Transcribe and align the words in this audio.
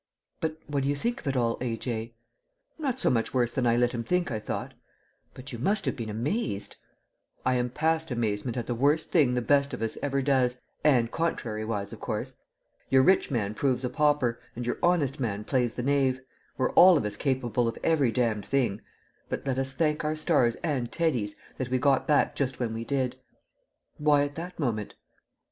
"But 0.39 0.57
what 0.65 0.81
do 0.81 0.89
you 0.89 0.95
think 0.95 1.19
of 1.19 1.27
it 1.27 1.37
all, 1.37 1.59
A.J.?" 1.61 2.15
"Not 2.79 2.97
so 2.97 3.11
much 3.11 3.35
worse 3.35 3.51
than 3.51 3.67
I 3.67 3.77
let 3.77 3.91
him 3.91 4.03
think 4.03 4.31
I 4.31 4.39
thought." 4.39 4.73
"But 5.35 5.53
you 5.53 5.59
must 5.59 5.85
have 5.85 5.95
been 5.95 6.09
amazed?" 6.09 6.75
"I 7.45 7.53
am 7.53 7.69
past 7.69 8.09
amazement 8.09 8.57
at 8.57 8.65
the 8.65 8.73
worst 8.73 9.11
thing 9.11 9.35
the 9.35 9.43
best 9.43 9.75
of 9.75 9.81
us 9.83 9.99
ever 10.01 10.23
does, 10.23 10.59
and 10.83 11.11
contrariwise 11.11 11.93
of 11.93 11.99
course. 11.99 12.37
Your 12.89 13.03
rich 13.03 13.29
man 13.29 13.53
proves 13.53 13.85
a 13.85 13.91
pauper, 13.91 14.39
and 14.55 14.65
your 14.65 14.79
honest 14.81 15.19
man 15.19 15.43
plays 15.43 15.75
the 15.75 15.83
knave; 15.83 16.19
we're 16.57 16.71
all 16.71 16.97
of 16.97 17.05
us 17.05 17.15
capable 17.15 17.67
of 17.67 17.77
every 17.83 18.11
damned 18.11 18.47
thing. 18.47 18.81
But 19.29 19.45
let 19.45 19.59
us 19.59 19.73
thank 19.73 20.03
our 20.03 20.15
stars 20.15 20.55
and 20.63 20.91
Teddy's 20.91 21.35
that 21.59 21.69
we 21.69 21.77
got 21.77 22.07
back 22.07 22.35
just 22.35 22.59
when 22.59 22.73
we 22.73 22.83
did." 22.83 23.17
"Why 23.97 24.23
at 24.23 24.33
that 24.33 24.57
moment?" 24.57 24.95